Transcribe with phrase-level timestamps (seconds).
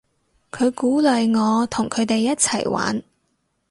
[0.49, 3.03] 佢鼓勵我同佢哋一齊玩